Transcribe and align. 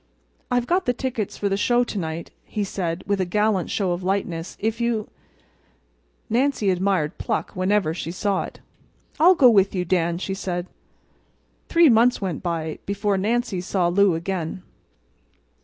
"I've 0.49 0.65
got 0.65 0.87
the 0.87 0.93
tickets 0.95 1.37
for 1.37 1.47
the 1.47 1.55
show 1.57 1.83
to 1.83 1.99
night," 1.99 2.31
he 2.43 2.63
said, 2.63 3.03
with 3.05 3.21
a 3.21 3.23
gallant 3.25 3.69
show 3.69 3.91
of 3.91 4.01
lightness. 4.01 4.57
"If 4.59 4.81
you—" 4.81 5.11
Nancy 6.27 6.71
admired 6.71 7.19
pluck 7.19 7.51
whenever 7.51 7.93
she 7.93 8.09
saw 8.09 8.41
it. 8.45 8.61
"I'll 9.19 9.35
go 9.35 9.51
with 9.51 9.75
you, 9.75 9.85
Dan," 9.85 10.17
she 10.17 10.33
said. 10.33 10.65
Three 11.69 11.87
months 11.87 12.19
went 12.19 12.41
by 12.41 12.79
before 12.87 13.15
Nancy 13.15 13.61
saw 13.61 13.89
Lou 13.89 14.15
again. 14.15 14.63